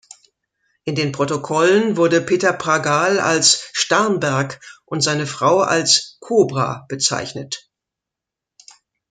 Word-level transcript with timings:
In 0.83 0.95
den 0.95 1.11
Protokollen 1.11 1.95
wurde 1.95 2.21
Peter 2.21 2.53
Pragal 2.53 3.19
als 3.19 3.69
„Starnberg“ 3.73 4.59
und 4.85 5.01
seine 5.03 5.27
Frau 5.27 5.59
als 5.59 6.17
„Kobra“ 6.21 6.85
bezeichnet. 6.89 7.69